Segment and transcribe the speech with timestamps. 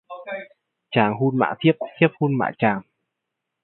[0.91, 2.81] Chàng hun má thiếp, thiếp hun má chàng